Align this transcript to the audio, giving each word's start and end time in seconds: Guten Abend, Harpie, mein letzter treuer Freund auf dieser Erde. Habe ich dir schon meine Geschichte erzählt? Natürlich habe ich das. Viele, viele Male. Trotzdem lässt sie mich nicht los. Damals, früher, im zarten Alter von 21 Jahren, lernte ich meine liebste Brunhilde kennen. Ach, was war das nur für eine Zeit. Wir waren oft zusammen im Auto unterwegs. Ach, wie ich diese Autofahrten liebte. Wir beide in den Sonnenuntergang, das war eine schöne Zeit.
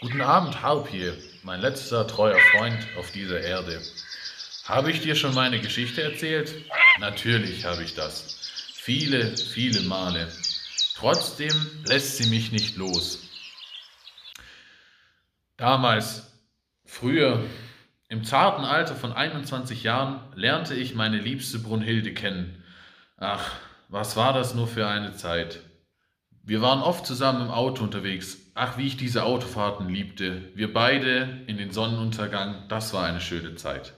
Guten 0.00 0.22
Abend, 0.22 0.62
Harpie, 0.62 1.12
mein 1.42 1.60
letzter 1.60 2.06
treuer 2.06 2.38
Freund 2.52 2.78
auf 2.96 3.12
dieser 3.12 3.38
Erde. 3.42 3.82
Habe 4.64 4.90
ich 4.90 5.02
dir 5.02 5.14
schon 5.14 5.34
meine 5.34 5.60
Geschichte 5.60 6.02
erzählt? 6.02 6.54
Natürlich 7.00 7.66
habe 7.66 7.82
ich 7.82 7.94
das. 7.94 8.72
Viele, 8.72 9.36
viele 9.36 9.82
Male. 9.82 10.32
Trotzdem 10.96 11.52
lässt 11.84 12.16
sie 12.16 12.30
mich 12.30 12.50
nicht 12.50 12.78
los. 12.78 13.28
Damals, 15.58 16.32
früher, 16.86 17.44
im 18.08 18.24
zarten 18.24 18.64
Alter 18.64 18.96
von 18.96 19.12
21 19.12 19.82
Jahren, 19.82 20.22
lernte 20.34 20.72
ich 20.72 20.94
meine 20.94 21.18
liebste 21.18 21.58
Brunhilde 21.58 22.14
kennen. 22.14 22.64
Ach, 23.18 23.52
was 23.88 24.16
war 24.16 24.32
das 24.32 24.54
nur 24.54 24.66
für 24.66 24.86
eine 24.86 25.14
Zeit. 25.14 25.60
Wir 26.50 26.60
waren 26.60 26.82
oft 26.82 27.06
zusammen 27.06 27.42
im 27.42 27.50
Auto 27.52 27.84
unterwegs. 27.84 28.38
Ach, 28.56 28.76
wie 28.76 28.88
ich 28.88 28.96
diese 28.96 29.22
Autofahrten 29.22 29.88
liebte. 29.88 30.50
Wir 30.56 30.72
beide 30.72 31.42
in 31.46 31.58
den 31.58 31.70
Sonnenuntergang, 31.70 32.64
das 32.68 32.92
war 32.92 33.04
eine 33.04 33.20
schöne 33.20 33.54
Zeit. 33.54 33.92